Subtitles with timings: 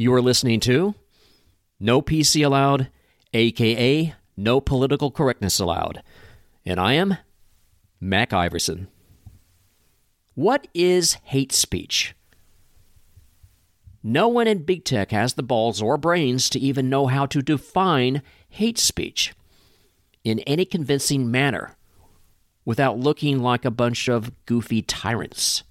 [0.00, 0.94] You are listening to
[1.78, 2.88] No PC Allowed,
[3.34, 6.02] aka No Political Correctness Allowed.
[6.64, 7.18] And I am
[8.00, 8.88] Mac Iverson.
[10.32, 12.14] What is hate speech?
[14.02, 17.42] No one in big tech has the balls or brains to even know how to
[17.42, 19.34] define hate speech
[20.24, 21.76] in any convincing manner
[22.64, 25.62] without looking like a bunch of goofy tyrants.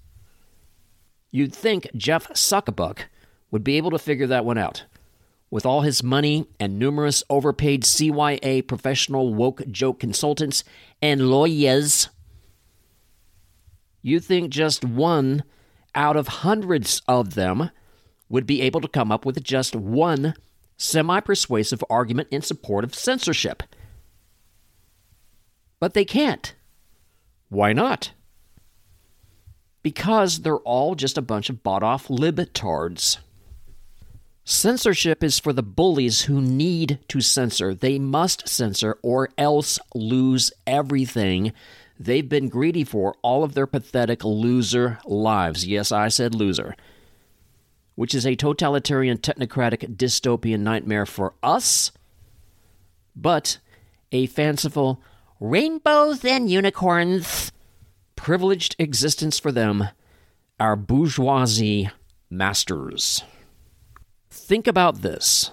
[1.32, 3.06] You'd think Jeff Zuckerberg
[3.50, 4.84] would be able to figure that one out.
[5.50, 10.62] With all his money and numerous overpaid CYA professional woke joke consultants
[11.02, 12.08] and lawyers,
[14.00, 15.42] you'd think just one
[15.94, 17.70] out of hundreds of them
[18.28, 20.34] would be able to come up with just one
[20.76, 23.64] semi persuasive argument in support of censorship.
[25.80, 26.54] But they can't.
[27.48, 28.12] Why not?
[29.82, 33.18] Because they're all just a bunch of bought off libtards.
[34.44, 37.74] Censorship is for the bullies who need to censor.
[37.74, 41.52] They must censor or else lose everything
[41.98, 45.66] they've been greedy for all of their pathetic loser lives.
[45.66, 46.74] Yes, I said loser.
[47.94, 51.92] Which is a totalitarian, technocratic, dystopian nightmare for us,
[53.14, 53.58] but
[54.10, 55.02] a fanciful
[55.38, 57.52] rainbows and unicorns
[58.16, 59.88] privileged existence for them,
[60.58, 61.90] our bourgeoisie
[62.30, 63.22] masters.
[64.30, 65.50] Think about this.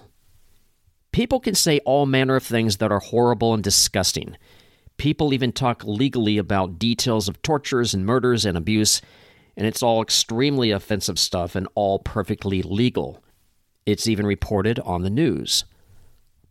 [1.12, 4.38] People can say all manner of things that are horrible and disgusting.
[4.98, 9.02] People even talk legally about details of tortures and murders and abuse,
[9.56, 13.24] and it's all extremely offensive stuff and all perfectly legal.
[13.86, 15.66] It's even reported on the news.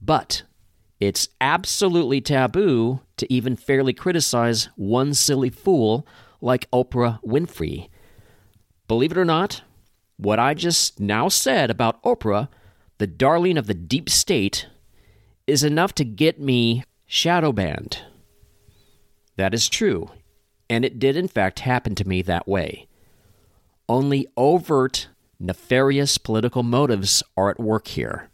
[0.00, 0.42] But
[0.98, 6.06] it's absolutely taboo to even fairly criticize one silly fool
[6.40, 7.88] like Oprah Winfrey.
[8.88, 9.62] Believe it or not,
[10.16, 12.48] what I just now said about Oprah,
[12.98, 14.66] the darling of the deep state,
[15.46, 18.00] is enough to get me shadow banned.
[19.36, 20.10] That is true,
[20.68, 22.88] and it did in fact happen to me that way.
[23.88, 25.08] Only overt,
[25.38, 28.30] nefarious political motives are at work here,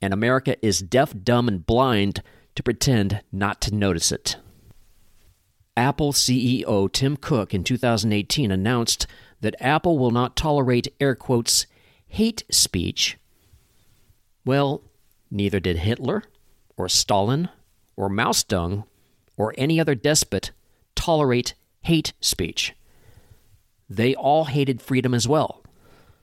[0.00, 2.22] and America is deaf, dumb, and blind
[2.54, 4.36] to pretend not to notice it.
[5.76, 9.06] Apple CEO Tim Cook in 2018 announced
[9.40, 11.66] that Apple will not tolerate air quotes
[12.06, 13.16] hate speech.
[14.44, 14.82] Well,
[15.30, 16.24] neither did Hitler
[16.76, 17.48] or Stalin
[17.96, 18.84] or Mao Zedong
[19.36, 20.50] or any other despot
[20.94, 22.74] tolerate hate speech.
[23.88, 25.62] They all hated freedom as well.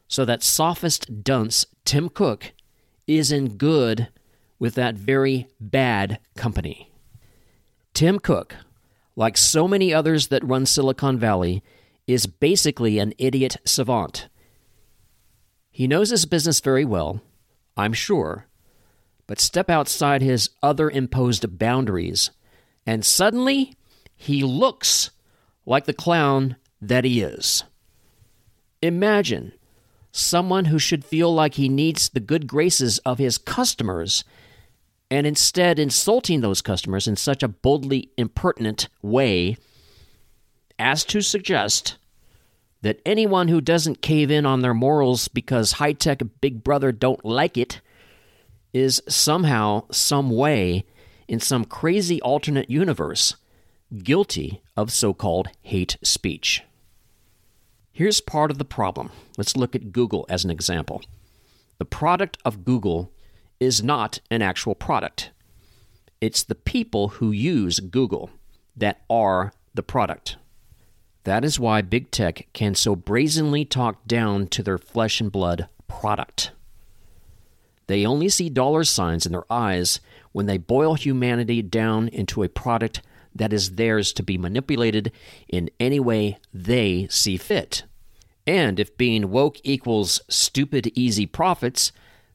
[0.08, 2.54] So that sophist dunce, Tim Cook,
[3.08, 4.09] is in good
[4.59, 6.92] with that very bad company.
[7.94, 8.56] Tim Cook,
[9.16, 11.64] like so many others that run Silicon Valley,
[12.08, 14.28] is basically an idiot savant.
[15.72, 17.22] He knows his business very well,
[17.76, 18.48] I'm sure,
[19.28, 22.32] but step outside his other imposed boundaries,
[22.86, 23.76] and suddenly
[24.16, 25.12] he looks
[25.66, 27.64] like the clown that he is.
[28.82, 29.54] Imagine
[30.12, 34.24] someone who should feel like he needs the good graces of his customers
[35.12, 39.58] and instead insulting those customers in such a boldly impertinent way
[40.78, 41.97] as to suggest
[42.81, 47.25] that anyone who doesn't cave in on their morals because high tech Big Brother don't
[47.25, 47.81] like it
[48.74, 50.86] is somehow, some way,
[51.28, 53.36] in some crazy alternate universe,
[54.03, 56.62] guilty of so called hate speech.
[57.92, 59.09] Here's part of the problem.
[59.38, 61.02] Let's look at Google as an example.
[61.78, 63.12] The product of Google
[63.59, 65.31] is not an actual product.
[66.19, 68.30] It's the people who use Google
[68.75, 70.36] that are the product.
[71.25, 75.68] That is why big tech can so brazenly talk down to their flesh and blood
[75.88, 76.52] product.
[77.88, 80.00] They only see dollar signs in their eyes
[80.31, 83.02] when they boil humanity down into a product
[83.34, 85.12] that is theirs to be manipulated
[85.47, 87.84] in any way they see fit.
[88.46, 91.92] And if being woke equals stupid, easy profits,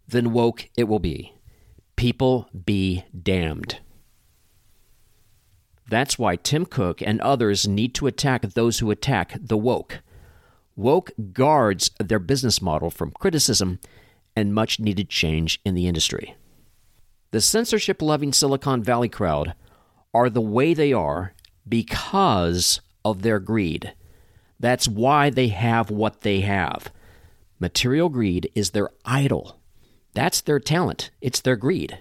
[0.09, 1.35] then woke it will be.
[1.95, 3.79] People be damned.
[5.91, 9.99] That's why Tim Cook and others need to attack those who attack the woke.
[10.77, 13.81] Woke guards their business model from criticism
[14.37, 16.37] and much needed change in the industry.
[17.33, 19.55] The censorship loving Silicon Valley crowd
[20.15, 21.35] are the way they are
[21.69, 23.93] because of their greed.
[24.61, 26.93] That's why they have what they have.
[27.59, 29.59] Material greed is their idol.
[30.15, 31.99] That's their talent, it's their greed.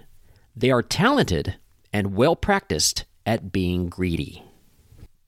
[0.54, 1.56] They are talented
[1.92, 4.42] and well practiced at being greedy.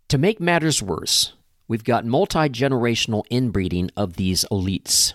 [0.08, 1.32] To make matters worse,
[1.68, 5.14] we've got multi generational inbreeding of these elites.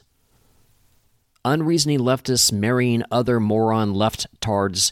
[1.45, 4.91] unreasoning leftists marrying other moron leftards.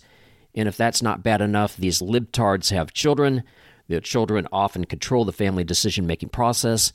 [0.55, 3.43] And if that's not bad enough, these libtards have children.
[3.87, 6.93] Their children often control the family decision making process,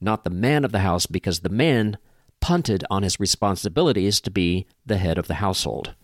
[0.00, 1.98] not the man of the house, because the man
[2.40, 5.94] punted on his responsibilities to be the head of the household.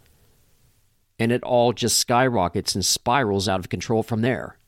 [1.18, 4.58] And it all just skyrockets and spirals out of control from there.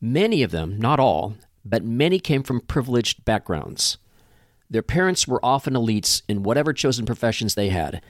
[0.00, 1.34] Many of them, not all,
[1.64, 3.98] but many came from privileged backgrounds.
[4.70, 8.02] Their parents were often elites in whatever chosen professions they had.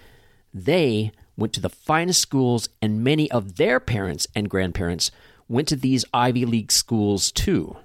[0.52, 5.10] They went to the finest schools, and many of their parents and grandparents
[5.48, 7.76] went to these Ivy League schools too.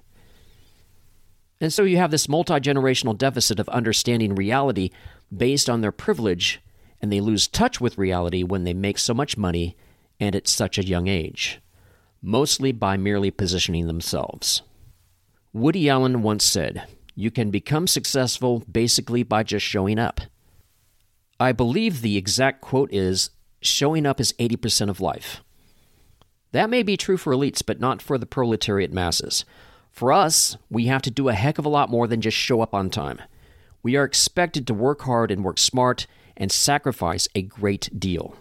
[1.60, 4.90] And so you have this multi generational deficit of understanding reality
[5.36, 6.60] based on their privilege,
[7.02, 9.76] and they lose touch with reality when they make so much money
[10.18, 11.60] and at such a young age,
[12.22, 14.62] mostly by merely positioning themselves.
[15.52, 20.20] Woody Allen once said, You can become successful basically by just showing up.
[21.40, 23.30] I believe the exact quote is
[23.62, 25.42] showing up is 80% of life.
[26.52, 29.44] That may be true for elites, but not for the proletariat masses.
[29.90, 32.60] For us, we have to do a heck of a lot more than just show
[32.60, 33.20] up on time.
[33.82, 36.06] We are expected to work hard and work smart
[36.40, 38.34] and sacrifice a great deal.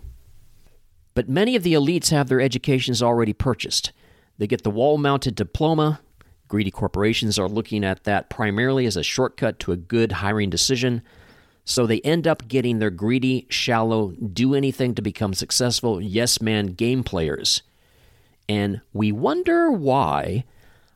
[1.13, 3.92] But many of the elites have their educations already purchased.
[4.38, 6.00] They get the wall mounted diploma.
[6.48, 11.01] Greedy corporations are looking at that primarily as a shortcut to a good hiring decision.
[11.66, 16.68] So they end up getting their greedy, shallow, do anything to become successful yes man
[16.68, 17.62] game players.
[18.48, 20.46] And we wonder why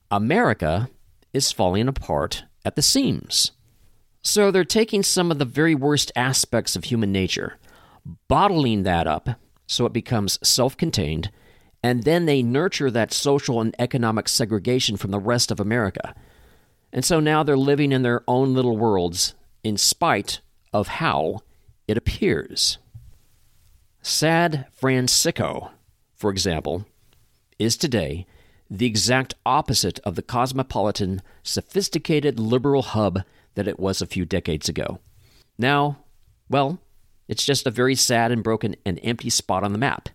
[0.10, 0.90] America
[1.34, 3.52] is falling apart at the seams.
[4.24, 7.58] So they're taking some of the very worst aspects of human nature,
[8.30, 9.30] bottling that up
[9.68, 11.30] so it becomes self contained,
[11.84, 16.16] and then they nurture that social and economic segregation from the rest of America.
[16.94, 20.40] And so now they're living in their own little worlds in spite
[20.72, 21.42] of how
[21.88, 22.78] it appears.
[24.02, 25.72] Sad Francisco,
[26.16, 26.86] for example,
[27.60, 28.26] is today
[28.69, 33.24] the exact opposite of the cosmopolitan, sophisticated liberal hub
[33.56, 35.00] that it was a few decades ago.
[35.58, 36.00] Now,
[36.50, 36.80] well,
[37.28, 40.10] it's just a very sad and broken and empty spot on the map.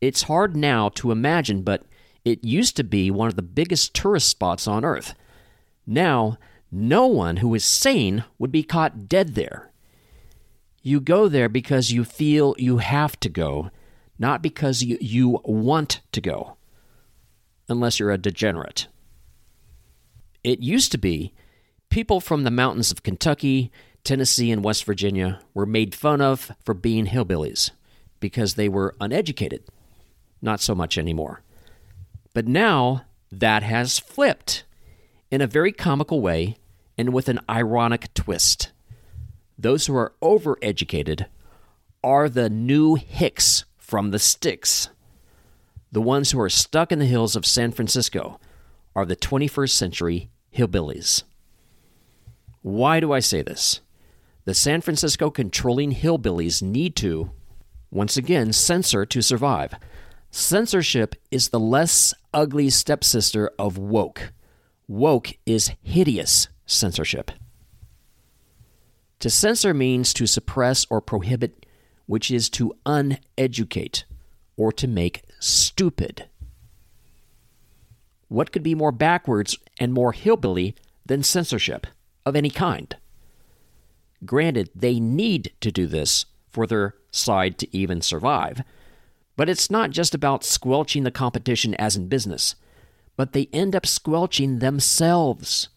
[0.00, 1.84] It's hard now to imagine, but
[2.24, 5.14] it used to be one of the biggest tourist spots on Earth.
[5.86, 6.38] Now,
[6.70, 9.70] no one who is sane would be caught dead there.
[10.82, 13.70] You go there because you feel you have to go,
[14.18, 16.56] not because you, you want to go
[17.68, 18.86] unless you're a degenerate.
[20.42, 21.32] It used to be
[21.94, 23.70] people from the mountains of Kentucky,
[24.02, 27.70] Tennessee, and West Virginia were made fun of for being hillbillies
[28.18, 29.62] because they were uneducated.
[30.42, 31.42] Not so much anymore.
[32.32, 34.64] But now that has flipped
[35.30, 36.56] in a very comical way
[36.98, 38.72] and with an ironic twist.
[39.56, 41.26] Those who are overeducated
[42.02, 44.88] are the new hicks from the sticks.
[45.92, 48.40] The ones who are stuck in the hills of San Francisco
[48.96, 51.22] are the 21st century hillbillies.
[52.64, 53.82] Why do I say this?
[54.46, 57.30] The San Francisco controlling hillbillies need to,
[57.90, 59.74] once again, censor to survive.
[60.30, 64.32] Censorship is the less ugly stepsister of woke.
[64.88, 67.32] Woke is hideous censorship.
[69.18, 71.66] To censor means to suppress or prohibit,
[72.06, 74.06] which is to uneducate
[74.56, 76.30] or to make stupid.
[78.28, 80.74] What could be more backwards and more hillbilly
[81.04, 81.86] than censorship
[82.24, 82.96] of any kind?
[84.24, 88.62] Granted, they need to do this for their side to even survive,
[89.36, 92.54] but it's not just about squelching the competition as in business,
[93.16, 95.68] but they end up squelching themselves,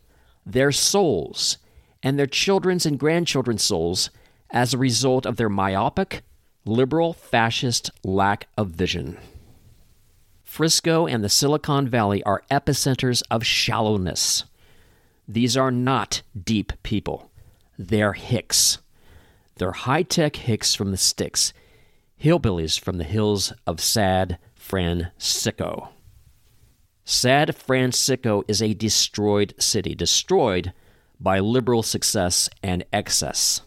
[0.45, 1.57] their souls,
[2.03, 4.09] and their children's and grandchildren's souls
[4.49, 6.21] as a result of their myopic,
[6.65, 9.17] liberal, fascist lack of vision.
[10.43, 14.45] Frisco and the Silicon Valley are epicenters of shallowness.
[15.27, 17.31] These are not deep people.
[17.77, 18.79] They're hicks.
[19.55, 21.53] They're high tech hicks from the sticks,
[22.22, 25.89] hillbillies from the hills of Sad Francisco.
[27.03, 30.74] Sad Francisco is a destroyed city, destroyed
[31.19, 33.62] by liberal success and excess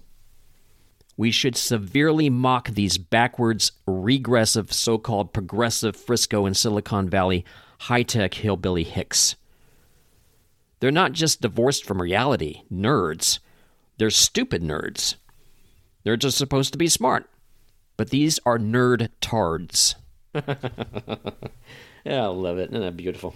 [1.20, 7.44] we should severely mock these backwards, regressive, so called progressive Frisco and Silicon Valley
[7.80, 9.36] high tech hillbilly hicks.
[10.80, 13.38] They're not just divorced from reality, nerds.
[13.98, 15.16] They're stupid nerds.
[16.04, 17.28] They're just supposed to be smart.
[17.96, 19.94] But these are nerd tards.
[20.34, 20.46] yeah,
[22.06, 22.70] I love it.
[22.70, 23.34] Isn't that beautiful?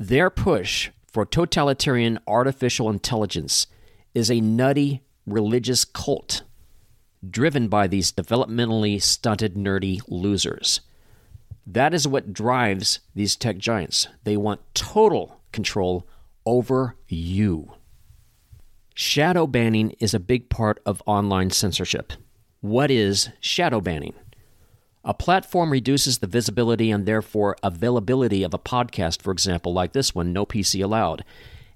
[0.00, 3.66] Their push for totalitarian artificial intelligence
[4.14, 6.42] is a nutty religious cult
[7.28, 10.80] driven by these developmentally stunted, nerdy losers.
[11.66, 14.08] That is what drives these tech giants.
[14.24, 16.06] They want total control
[16.46, 17.72] over you.
[18.94, 22.12] Shadow banning is a big part of online censorship.
[22.60, 24.14] What is shadow banning?
[25.04, 30.14] A platform reduces the visibility and therefore availability of a podcast, for example, like this
[30.14, 31.24] one, No PC Allowed,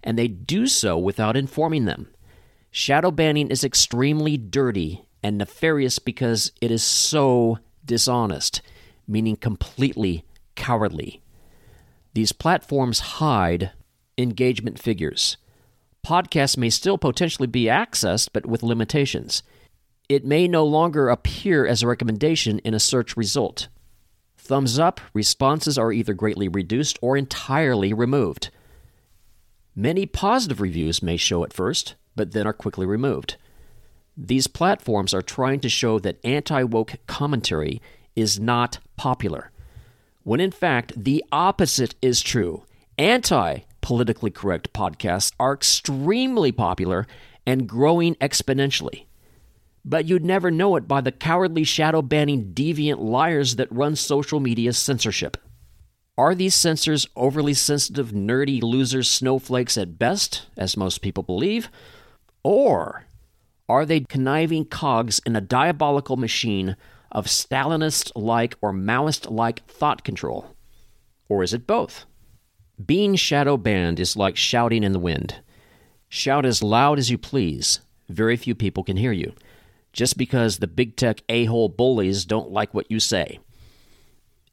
[0.02, 2.09] and they do so without informing them.
[2.71, 8.61] Shadow banning is extremely dirty and nefarious because it is so dishonest,
[9.09, 11.23] meaning completely cowardly.
[12.14, 13.73] These platforms hide
[14.16, 15.37] engagement figures.
[16.06, 19.42] Podcasts may still potentially be accessed, but with limitations.
[20.09, 23.68] It may no longer appear as a recommendation in a search result.
[24.37, 28.50] Thumbs up responses are either greatly reduced or entirely removed.
[29.75, 33.37] Many positive reviews may show at first, but then are quickly removed.
[34.16, 37.80] These platforms are trying to show that anti woke commentary
[38.14, 39.50] is not popular,
[40.25, 42.64] when in fact the opposite is true.
[42.99, 47.07] Anti politically correct podcasts are extremely popular
[47.47, 49.04] and growing exponentially.
[49.85, 54.40] But you'd never know it by the cowardly shadow banning deviant liars that run social
[54.40, 55.37] media censorship.
[56.16, 61.69] Are these censors overly sensitive, nerdy losers, snowflakes at best, as most people believe?
[62.43, 63.04] Or
[63.69, 66.76] are they conniving cogs in a diabolical machine
[67.14, 70.54] of Stalinist like or Maoist like thought control?
[71.28, 72.04] Or is it both?
[72.85, 75.40] Being shadow banned is like shouting in the wind.
[76.09, 79.33] Shout as loud as you please, very few people can hear you,
[79.92, 83.38] just because the big tech a hole bullies don't like what you say.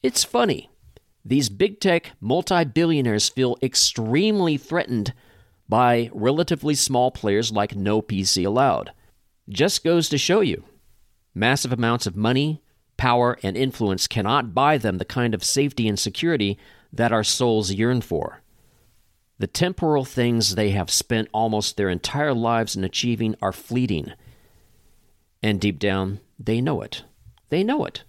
[0.03, 0.70] It's funny.
[1.25, 5.13] These big tech multi billionaires feel extremely threatened
[5.70, 8.91] by relatively small players like No PC Allowed.
[9.50, 10.63] Just goes to show you
[11.34, 12.62] massive amounts of money,
[12.98, 16.58] power, and influence cannot buy them the kind of safety and security
[16.94, 18.42] that our souls yearn for.
[19.40, 24.14] The temporal things they have spent almost their entire lives in achieving are fleeting.
[25.42, 27.04] And deep down, they know it.
[27.50, 28.04] They know it.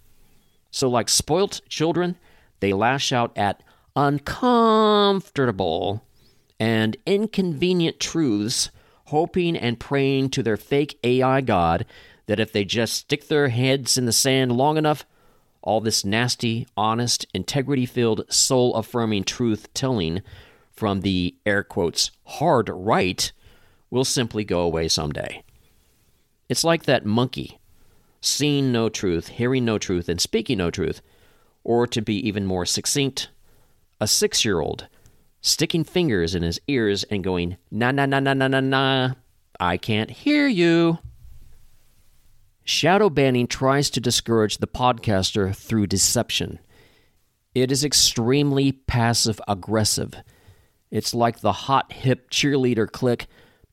[0.70, 2.18] So, like spoilt children,
[2.60, 3.62] they lash out at
[3.96, 6.04] uncomfortable
[6.60, 8.70] and inconvenient truths,
[9.06, 11.86] hoping and praying to their fake AI god
[12.32, 15.04] that if they just stick their heads in the sand long enough,
[15.60, 20.22] all this nasty, honest, integrity filled, soul affirming truth telling
[20.72, 23.32] from the air quotes hard right
[23.90, 25.44] will simply go away someday.
[26.48, 27.58] It's like that monkey,
[28.22, 31.02] seeing no truth, hearing no truth, and speaking no truth,
[31.64, 33.28] or to be even more succinct,
[34.00, 34.88] a six year old
[35.42, 39.10] sticking fingers in his ears and going, na na na na na na na,
[39.60, 40.96] I can't hear you.
[42.64, 46.60] Shadow banning tries to discourage the podcaster through deception.
[47.54, 50.14] It is extremely passive aggressive.
[50.90, 53.26] It's like the hot hip cheerleader clique